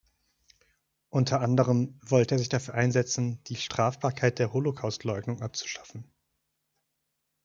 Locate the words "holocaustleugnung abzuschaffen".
4.51-6.11